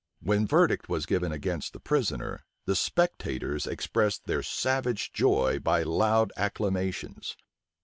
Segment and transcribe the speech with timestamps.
[0.19, 6.33] When verdict was given against the prisoner, the spectators expressed their savage joy by loud
[6.35, 7.35] acclamations.